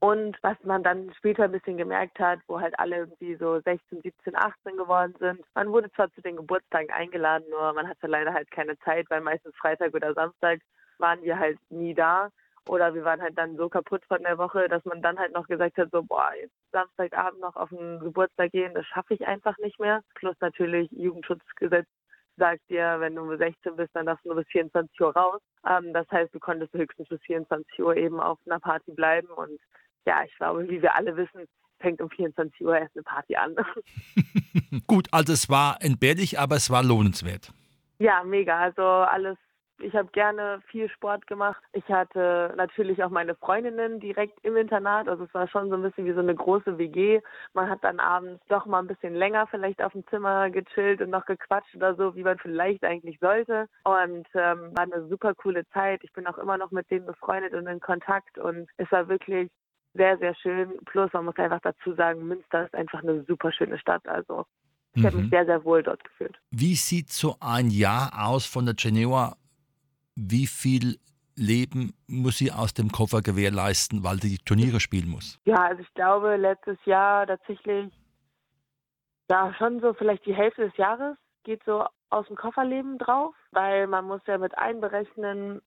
Und 0.00 0.36
was 0.42 0.56
man 0.64 0.82
dann 0.82 1.14
später 1.14 1.44
ein 1.44 1.52
bisschen 1.52 1.78
gemerkt 1.78 2.18
hat, 2.18 2.40
wo 2.46 2.60
halt 2.60 2.78
alle 2.78 2.96
irgendwie 2.96 3.36
so 3.36 3.60
16, 3.60 4.02
17, 4.02 4.36
18 4.36 4.76
geworden 4.76 5.14
sind. 5.18 5.40
Man 5.54 5.72
wurde 5.72 5.90
zwar 5.92 6.12
zu 6.12 6.20
den 6.20 6.36
Geburtstagen 6.36 6.90
eingeladen, 6.90 7.48
nur 7.48 7.72
man 7.72 7.88
hatte 7.88 8.06
leider 8.06 8.34
halt 8.34 8.50
keine 8.50 8.78
Zeit, 8.80 9.08
weil 9.08 9.22
meistens 9.22 9.56
Freitag 9.56 9.94
oder 9.94 10.12
Samstag 10.12 10.60
waren 10.98 11.22
wir 11.22 11.38
halt 11.38 11.58
nie 11.70 11.94
da. 11.94 12.28
Oder 12.66 12.94
wir 12.94 13.04
waren 13.04 13.20
halt 13.20 13.36
dann 13.36 13.56
so 13.56 13.68
kaputt 13.68 14.02
von 14.06 14.22
der 14.22 14.38
Woche, 14.38 14.68
dass 14.68 14.84
man 14.84 15.02
dann 15.02 15.18
halt 15.18 15.32
noch 15.32 15.46
gesagt 15.46 15.76
hat, 15.76 15.90
so, 15.92 16.02
boah, 16.02 16.30
jetzt 16.40 16.54
Samstagabend 16.72 17.40
noch 17.40 17.56
auf 17.56 17.68
den 17.68 18.00
Geburtstag 18.00 18.52
gehen, 18.52 18.72
das 18.74 18.86
schaffe 18.86 19.14
ich 19.14 19.26
einfach 19.26 19.58
nicht 19.58 19.78
mehr. 19.78 20.00
Plus 20.14 20.34
natürlich 20.40 20.90
Jugendschutzgesetz 20.92 21.86
sagt 22.36 22.62
dir, 22.68 22.96
wenn 22.98 23.14
du 23.14 23.36
16 23.36 23.76
bist, 23.76 23.90
dann 23.94 24.06
darfst 24.06 24.24
du 24.24 24.30
nur 24.30 24.38
bis 24.38 24.48
24 24.48 25.00
Uhr 25.00 25.14
raus. 25.14 25.40
Ähm, 25.68 25.92
das 25.92 26.06
heißt, 26.10 26.34
du 26.34 26.38
konntest 26.38 26.72
höchstens 26.72 27.08
bis 27.08 27.20
24 27.22 27.78
Uhr 27.80 27.96
eben 27.96 28.20
auf 28.20 28.38
einer 28.46 28.60
Party 28.60 28.92
bleiben. 28.92 29.28
Und 29.28 29.60
ja, 30.06 30.24
ich 30.24 30.34
glaube, 30.36 30.68
wie 30.68 30.82
wir 30.82 30.94
alle 30.94 31.16
wissen, 31.16 31.46
fängt 31.80 32.00
um 32.00 32.10
24 32.10 32.60
Uhr 32.62 32.76
erst 32.76 32.96
eine 32.96 33.02
Party 33.02 33.36
an. 33.36 33.56
Gut, 34.86 35.08
also 35.12 35.32
es 35.32 35.48
war 35.48 35.78
entbehrlich, 35.80 36.38
aber 36.38 36.56
es 36.56 36.70
war 36.70 36.82
lohnenswert. 36.82 37.52
Ja, 37.98 38.24
mega. 38.24 38.58
Also 38.58 38.82
alles 38.82 39.36
ich 39.80 39.94
habe 39.94 40.08
gerne 40.12 40.60
viel 40.70 40.88
Sport 40.88 41.26
gemacht. 41.26 41.62
Ich 41.72 41.88
hatte 41.88 42.54
natürlich 42.56 43.02
auch 43.02 43.10
meine 43.10 43.34
Freundinnen 43.34 44.00
direkt 44.00 44.38
im 44.44 44.56
Internat. 44.56 45.08
Also 45.08 45.24
es 45.24 45.34
war 45.34 45.48
schon 45.48 45.68
so 45.68 45.76
ein 45.76 45.82
bisschen 45.82 46.06
wie 46.06 46.12
so 46.12 46.20
eine 46.20 46.34
große 46.34 46.78
WG. 46.78 47.20
Man 47.52 47.68
hat 47.68 47.82
dann 47.82 48.00
abends 48.00 48.42
doch 48.48 48.66
mal 48.66 48.80
ein 48.80 48.86
bisschen 48.86 49.14
länger 49.14 49.46
vielleicht 49.48 49.82
auf 49.82 49.92
dem 49.92 50.06
Zimmer 50.08 50.50
gechillt 50.50 51.00
und 51.00 51.10
noch 51.10 51.26
gequatscht 51.26 51.74
oder 51.74 51.94
so, 51.94 52.14
wie 52.14 52.22
man 52.22 52.38
vielleicht 52.38 52.84
eigentlich 52.84 53.18
sollte. 53.20 53.68
Und 53.84 54.26
ähm, 54.34 54.74
war 54.74 54.84
eine 54.84 55.06
super 55.08 55.34
coole 55.34 55.66
Zeit. 55.70 56.02
Ich 56.04 56.12
bin 56.12 56.26
auch 56.26 56.38
immer 56.38 56.56
noch 56.56 56.70
mit 56.70 56.90
denen 56.90 57.06
befreundet 57.06 57.54
und 57.54 57.66
in 57.66 57.80
Kontakt. 57.80 58.38
Und 58.38 58.68
es 58.76 58.90
war 58.92 59.08
wirklich 59.08 59.50
sehr, 59.94 60.18
sehr 60.18 60.34
schön. 60.36 60.72
Plus, 60.86 61.12
man 61.12 61.24
muss 61.24 61.36
einfach 61.36 61.60
dazu 61.60 61.94
sagen, 61.94 62.26
Münster 62.26 62.64
ist 62.64 62.74
einfach 62.74 63.02
eine 63.02 63.24
super 63.24 63.52
schöne 63.52 63.78
Stadt. 63.78 64.06
Also 64.06 64.44
ich 64.94 65.02
mhm. 65.02 65.06
habe 65.06 65.16
mich 65.18 65.30
sehr, 65.30 65.46
sehr 65.46 65.64
wohl 65.64 65.82
dort 65.82 66.02
gefühlt. 66.04 66.36
Wie 66.50 66.74
sieht 66.74 67.10
so 67.10 67.36
ein 67.40 67.70
Jahr 67.70 68.12
aus 68.26 68.46
von 68.46 68.64
der 68.64 68.74
Geneva 68.74 69.36
wie 70.16 70.46
viel 70.46 70.98
Leben 71.36 71.94
muss 72.06 72.38
sie 72.38 72.52
aus 72.52 72.74
dem 72.74 72.90
Koffer 72.90 73.20
gewährleisten, 73.20 74.04
weil 74.04 74.20
sie 74.20 74.36
die 74.36 74.44
Turniere 74.44 74.80
spielen 74.80 75.08
muss? 75.08 75.40
Ja, 75.44 75.64
also 75.64 75.82
ich 75.82 75.94
glaube, 75.94 76.36
letztes 76.36 76.78
Jahr 76.84 77.26
tatsächlich, 77.26 77.92
ja, 79.30 79.52
schon 79.58 79.80
so 79.80 79.94
vielleicht 79.94 80.24
die 80.26 80.34
Hälfte 80.34 80.66
des 80.66 80.76
Jahres 80.76 81.16
geht 81.42 81.62
so 81.64 81.84
aus 82.10 82.26
dem 82.28 82.36
Kofferleben 82.36 82.98
drauf, 82.98 83.34
weil 83.50 83.86
man 83.86 84.04
muss 84.04 84.20
ja 84.26 84.38
mit 84.38 84.56
einberechnen, 84.56 85.60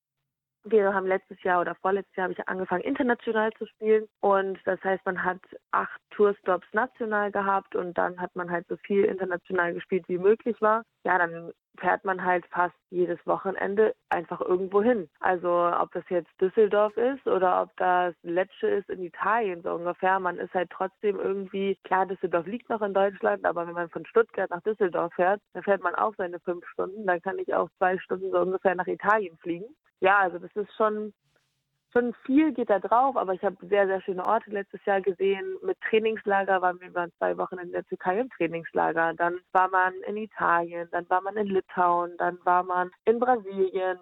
wir 0.63 0.93
haben 0.93 1.07
letztes 1.07 1.41
Jahr 1.43 1.61
oder 1.61 1.75
vorletztes 1.75 2.15
Jahr 2.15 2.25
habe 2.25 2.33
ich 2.33 2.47
angefangen, 2.47 2.83
international 2.83 3.51
zu 3.53 3.65
spielen. 3.67 4.07
Und 4.19 4.59
das 4.65 4.81
heißt, 4.83 5.05
man 5.05 5.23
hat 5.23 5.39
acht 5.71 6.01
Tourstops 6.11 6.67
national 6.73 7.31
gehabt 7.31 7.75
und 7.75 7.97
dann 7.97 8.19
hat 8.19 8.35
man 8.35 8.49
halt 8.49 8.67
so 8.67 8.77
viel 8.77 9.05
international 9.05 9.73
gespielt, 9.73 10.05
wie 10.07 10.17
möglich 10.17 10.59
war. 10.61 10.83
Ja, 11.03 11.17
dann 11.17 11.51
fährt 11.77 12.05
man 12.05 12.23
halt 12.23 12.45
fast 12.47 12.75
jedes 12.89 13.19
Wochenende 13.25 13.95
einfach 14.09 14.41
irgendwo 14.41 14.81
hin. 14.81 15.09
Also 15.19 15.49
ob 15.49 15.91
das 15.93 16.03
jetzt 16.09 16.29
Düsseldorf 16.39 16.95
ist 16.97 17.25
oder 17.27 17.61
ob 17.61 17.75
das 17.77 18.15
Lecce 18.23 18.67
ist 18.67 18.89
in 18.89 19.03
Italien 19.03 19.61
so 19.61 19.73
ungefähr. 19.73 20.19
Man 20.19 20.37
ist 20.37 20.53
halt 20.53 20.69
trotzdem 20.69 21.19
irgendwie, 21.19 21.77
klar, 21.83 22.05
Düsseldorf 22.05 22.45
liegt 22.47 22.69
noch 22.69 22.81
in 22.81 22.93
Deutschland, 22.93 23.45
aber 23.45 23.67
wenn 23.67 23.73
man 23.73 23.89
von 23.89 24.05
Stuttgart 24.05 24.49
nach 24.49 24.61
Düsseldorf 24.61 25.13
fährt, 25.13 25.41
dann 25.53 25.63
fährt 25.63 25.81
man 25.81 25.95
auch 25.95 26.13
seine 26.17 26.39
fünf 26.39 26.65
Stunden. 26.69 27.05
Dann 27.05 27.21
kann 27.21 27.39
ich 27.39 27.53
auch 27.53 27.69
zwei 27.77 27.97
Stunden 27.99 28.31
so 28.31 28.39
ungefähr 28.39 28.75
nach 28.75 28.87
Italien 28.87 29.37
fliegen 29.37 29.67
ja, 29.99 30.19
also 30.19 30.37
das 30.37 30.55
ist 30.55 30.73
schon, 30.75 31.13
schon 31.91 32.13
viel 32.25 32.53
geht 32.53 32.69
da 32.69 32.79
drauf, 32.79 33.15
aber 33.15 33.33
ich 33.33 33.43
habe 33.43 33.55
sehr, 33.67 33.87
sehr 33.87 34.01
schöne 34.01 34.25
Orte 34.25 34.49
letztes 34.49 34.83
Jahr 34.85 35.01
gesehen. 35.01 35.57
Mit 35.63 35.79
Trainingslager 35.81 36.61
waren 36.61 36.79
wir 36.79 36.87
über 36.87 37.07
zwei 37.17 37.37
Wochen 37.37 37.57
in 37.57 37.71
der 37.71 37.85
Türkei 37.85 38.19
im 38.19 38.29
Trainingslager. 38.29 39.13
Dann 39.13 39.39
war 39.51 39.69
man 39.69 39.93
in 40.07 40.17
Italien, 40.17 40.87
dann 40.91 41.09
war 41.09 41.21
man 41.21 41.37
in 41.37 41.47
Litauen, 41.47 42.15
dann 42.17 42.37
war 42.43 42.63
man 42.63 42.91
in 43.05 43.19
Brasilien. 43.19 43.99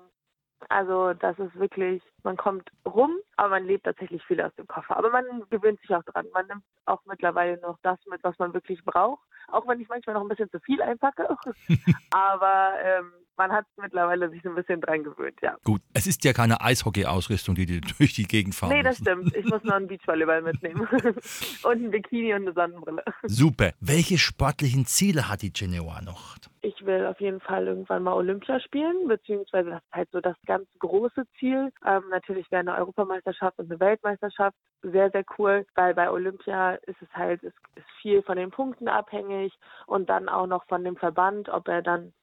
Also 0.69 1.13
das 1.13 1.37
ist 1.37 1.57
wirklich, 1.59 2.01
man 2.23 2.37
kommt 2.37 2.69
rum, 2.85 3.17
aber 3.37 3.49
man 3.49 3.65
lebt 3.65 3.85
tatsächlich 3.85 4.23
viel 4.25 4.41
aus 4.41 4.55
dem 4.55 4.67
Koffer. 4.67 4.97
Aber 4.97 5.09
man 5.09 5.43
gewöhnt 5.49 5.79
sich 5.81 5.93
auch 5.93 6.03
dran. 6.03 6.25
Man 6.33 6.47
nimmt 6.47 6.63
auch 6.85 7.01
mittlerweile 7.05 7.59
noch 7.61 7.77
das 7.83 7.99
mit, 8.07 8.23
was 8.23 8.37
man 8.39 8.53
wirklich 8.53 8.83
braucht. 8.83 9.21
Auch 9.49 9.67
wenn 9.67 9.79
ich 9.79 9.89
manchmal 9.89 10.15
noch 10.15 10.23
ein 10.23 10.27
bisschen 10.27 10.49
zu 10.49 10.59
viel 10.61 10.81
einpacke. 10.81 11.27
aber 12.11 12.73
ähm, 12.81 13.11
man 13.37 13.51
hat 13.51 13.65
mittlerweile 13.77 14.29
sich 14.29 14.41
so 14.43 14.49
ein 14.49 14.55
bisschen 14.55 14.81
dran 14.81 15.03
gewöhnt, 15.03 15.39
ja. 15.41 15.55
Gut, 15.63 15.81
es 15.93 16.07
ist 16.07 16.23
ja 16.23 16.33
keine 16.33 16.61
Eishockey-Ausrüstung, 16.61 17.55
die 17.55 17.65
dir 17.65 17.81
durch 17.97 18.13
die 18.13 18.25
Gegend 18.25 18.55
fahren 18.55 18.71
Nee, 18.71 18.83
das 18.83 18.97
stimmt. 18.97 19.35
Ich 19.35 19.45
muss 19.45 19.63
noch 19.63 19.75
einen 19.75 19.87
Beachvolleyball 19.87 20.41
mitnehmen. 20.41 20.87
und 21.63 21.83
ein 21.83 21.91
Bikini 21.91 22.33
und 22.33 22.43
eine 22.43 22.53
Sonnenbrille. 22.53 23.03
Super. 23.23 23.71
Welche 23.79 24.17
sportlichen 24.17 24.85
Ziele 24.85 25.29
hat 25.29 25.41
die 25.41 25.53
Genoa 25.53 26.01
noch? 26.01 26.37
Ich 26.61 26.83
will 26.83 27.05
auf 27.05 27.21
jeden 27.21 27.41
Fall 27.41 27.67
irgendwann 27.67 28.01
mal 28.01 28.13
Olympia 28.13 28.59
spielen, 28.59 29.07
beziehungsweise 29.07 29.69
das 29.69 29.83
ist 29.83 29.93
halt 29.93 30.09
so 30.11 30.19
das 30.19 30.35
ganz 30.47 30.67
große 30.79 31.25
Ziel. 31.37 31.71
Ähm, 31.85 32.03
natürlich 32.09 32.49
wäre 32.49 32.61
eine 32.61 32.75
Europameisterschaft 32.75 33.59
und 33.59 33.69
eine 33.69 33.79
Weltmeisterschaft 33.79 34.57
sehr, 34.81 35.11
sehr 35.11 35.23
cool, 35.37 35.65
weil 35.75 35.93
bei 35.93 36.09
Olympia 36.09 36.73
ist 36.87 37.01
es 37.01 37.09
halt, 37.13 37.43
ist, 37.43 37.55
ist 37.75 37.85
viel 38.01 38.23
von 38.23 38.37
den 38.37 38.49
Punkten 38.49 38.87
abhängig 38.87 39.53
und 39.85 40.09
dann 40.09 40.27
auch 40.27 40.47
noch 40.47 40.65
von 40.65 40.83
dem 40.83 40.97
Verband, 40.97 41.49
ob 41.49 41.67
er 41.67 41.83
dann 41.83 42.13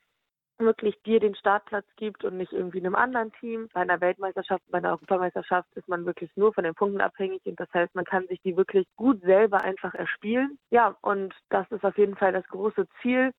wirklich 0.59 1.01
dir 1.03 1.21
den 1.21 1.35
Startplatz 1.35 1.87
gibt 1.97 2.25
und 2.25 2.37
nicht 2.37 2.53
irgendwie 2.53 2.79
einem 2.79 2.95
anderen 2.95 3.33
Team. 3.41 3.69
Bei 3.73 3.81
einer 3.81 4.01
Weltmeisterschaft, 4.01 4.63
bei 4.69 4.79
einer 4.79 4.91
Europameisterschaft 4.91 5.69
ist 5.75 5.89
man 5.89 6.07
wirklich 6.07 6.31
nur 6.37 6.53
von 6.53 6.65
den 6.65 6.75
Punkten 6.75 7.01
abhängig 7.01 7.45
und 7.45 7.59
das 7.59 7.73
heißt, 7.73 7.95
man 7.95 8.05
kann 8.05 8.27
sich 8.29 8.41
die 8.43 8.57
wirklich 8.57 8.87
gut 8.97 9.21
selber 9.23 9.63
einfach 9.63 9.95
erspielen. 9.95 10.59
Ja, 10.71 10.97
und 11.01 11.35
das 11.51 11.71
ist 11.71 11.85
auf 11.85 11.97
jeden 11.99 12.17
Fall 12.17 12.33
das 12.33 12.47
große 12.49 12.87
Ziel, 13.01 13.33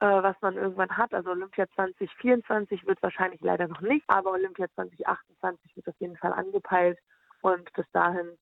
äh, 0.00 0.06
was 0.06 0.36
man 0.40 0.56
irgendwann 0.56 0.96
hat. 0.96 1.14
Also 1.14 1.30
Olympia 1.30 1.66
2024 1.74 2.86
wird 2.86 3.02
wahrscheinlich 3.02 3.40
leider 3.40 3.68
noch 3.68 3.80
nicht, 3.80 4.04
aber 4.08 4.32
Olympia 4.32 4.66
2028 4.74 5.76
wird 5.76 5.88
auf 5.88 6.00
jeden 6.00 6.16
Fall 6.16 6.32
angepeilt 6.32 6.98
und 7.42 7.72
bis 7.72 7.86
dahin 7.92 8.36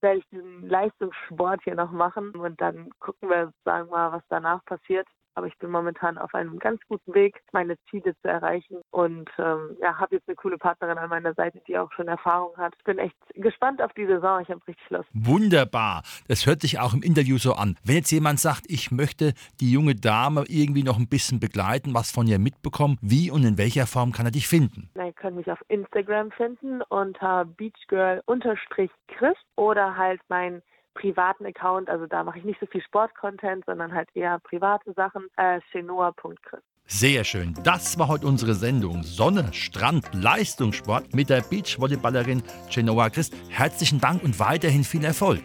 werde 0.00 0.18
ich 0.18 0.28
diesen 0.28 0.68
Leistungssport 0.68 1.62
hier 1.64 1.74
noch 1.74 1.90
machen 1.90 2.30
und 2.30 2.60
dann 2.60 2.90
gucken 2.98 3.30
wir, 3.30 3.52
sagen 3.64 3.88
wir 3.90 3.96
mal, 3.96 4.12
was 4.12 4.22
danach 4.28 4.64
passiert. 4.64 5.08
Aber 5.36 5.46
ich 5.46 5.56
bin 5.58 5.70
momentan 5.70 6.16
auf 6.16 6.34
einem 6.34 6.58
ganz 6.58 6.80
guten 6.88 7.12
Weg, 7.12 7.42
meine 7.52 7.76
Ziele 7.90 8.14
zu 8.22 8.28
erreichen 8.28 8.78
und 8.90 9.28
ähm, 9.38 9.76
ja, 9.82 9.98
habe 9.98 10.16
jetzt 10.16 10.26
eine 10.28 10.34
coole 10.34 10.56
Partnerin 10.56 10.96
an 10.96 11.10
meiner 11.10 11.34
Seite, 11.34 11.60
die 11.68 11.76
auch 11.76 11.92
schon 11.92 12.08
Erfahrung 12.08 12.56
hat. 12.56 12.72
Ich 12.78 12.84
bin 12.84 12.98
echt 12.98 13.14
gespannt 13.34 13.82
auf 13.82 13.92
die 13.92 14.06
Saison. 14.06 14.40
Ich 14.40 14.48
habe 14.48 14.62
richtig 14.66 14.88
Lust. 14.88 15.08
Wunderbar. 15.12 16.02
Das 16.26 16.46
hört 16.46 16.62
sich 16.62 16.80
auch 16.80 16.94
im 16.94 17.02
Interview 17.02 17.36
so 17.36 17.52
an. 17.52 17.76
Wenn 17.84 17.96
jetzt 17.96 18.10
jemand 18.10 18.40
sagt, 18.40 18.64
ich 18.68 18.90
möchte 18.90 19.34
die 19.60 19.70
junge 19.70 19.94
Dame 19.94 20.44
irgendwie 20.48 20.82
noch 20.82 20.98
ein 20.98 21.08
bisschen 21.08 21.38
begleiten, 21.38 21.92
was 21.92 22.10
von 22.10 22.26
ihr 22.26 22.38
mitbekommen, 22.38 22.96
wie 23.02 23.30
und 23.30 23.44
in 23.44 23.58
welcher 23.58 23.86
Form 23.86 24.12
kann 24.12 24.24
er 24.24 24.32
dich 24.32 24.48
finden? 24.48 24.88
Na, 24.94 25.04
ihr 25.06 25.12
könnt 25.12 25.36
mich 25.36 25.50
auf 25.50 25.60
Instagram 25.68 26.30
finden 26.30 26.80
unter 26.88 27.44
beachgirl-chris 27.44 29.36
oder 29.56 29.96
halt 29.98 30.22
mein 30.28 30.62
privaten 30.96 31.46
Account, 31.46 31.88
also 31.88 32.06
da 32.06 32.24
mache 32.24 32.38
ich 32.38 32.44
nicht 32.44 32.58
so 32.58 32.66
viel 32.66 32.82
Sportcontent, 32.82 33.64
sondern 33.66 33.94
halt 33.94 34.08
eher 34.14 34.38
private 34.40 34.92
Sachen, 34.94 35.28
äh, 35.36 35.60
chenoa.chris. 35.70 36.60
Sehr 36.88 37.24
schön. 37.24 37.54
Das 37.64 37.98
war 37.98 38.06
heute 38.06 38.26
unsere 38.26 38.54
Sendung 38.54 39.02
Sonne, 39.02 39.52
Strand, 39.52 40.08
Leistungssport 40.14 41.14
mit 41.14 41.30
der 41.30 41.42
Beachvolleyballerin 41.42 42.42
Genoa 42.72 43.10
Christ. 43.10 43.34
Herzlichen 43.48 44.00
Dank 44.00 44.22
und 44.22 44.38
weiterhin 44.38 44.84
viel 44.84 45.04
Erfolg. 45.04 45.42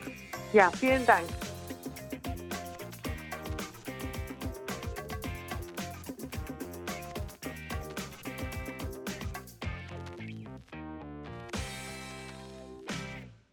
Ja, 0.54 0.70
vielen 0.70 1.06
Dank. 1.06 1.26